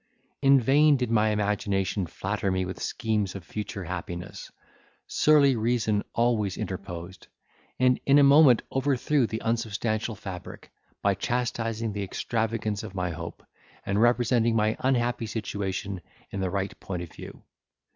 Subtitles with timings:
[0.41, 4.51] In vain did my imagination flatter me with schemes of future happiness:
[5.05, 7.27] surly reason always interposed,
[7.79, 10.71] and in a moment overthrew the unsubstantial fabric,
[11.03, 13.45] by chastising the extravagance of my hope,
[13.85, 17.43] and representing my unhappy situation in the right point of view.